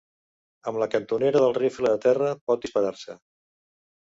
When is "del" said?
1.43-1.53